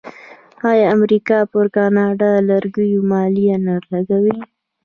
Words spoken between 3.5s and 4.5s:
نه لګوي؟